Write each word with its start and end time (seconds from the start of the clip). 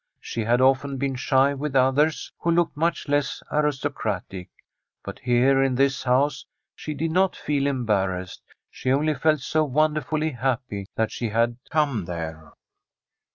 She 0.19 0.45
had 0.45 0.61
often 0.61 0.97
been 0.97 1.13
shy 1.13 1.53
with 1.53 1.75
others 1.75 2.31
who 2.39 2.49
looked 2.49 2.75
much 2.75 3.07
less 3.07 3.43
aristocratic; 3.51 4.49
but 5.03 5.19
here, 5.19 5.61
in 5.61 5.75
this 5.75 6.01
house, 6.01 6.43
she 6.75 6.95
did 6.95 7.11
not 7.11 7.35
feel 7.35 7.67
embarrassed. 7.67 8.41
She 8.71 8.91
only 8.91 9.13
felt 9.13 9.41
so 9.41 9.63
wonderfully 9.63 10.31
happy 10.31 10.87
that 10.95 11.11
she 11.11 11.29
had 11.29 11.57
come 11.69 12.05
there. 12.05 12.51